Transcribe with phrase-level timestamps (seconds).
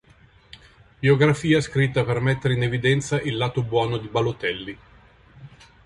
[0.99, 4.77] Biografia scritta per mettere in evidenza il "lato buono" di Balotelli.